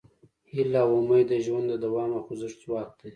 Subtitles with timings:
[0.51, 3.09] هیله او امید د ژوند د دوام او خوځښت ځواک دی.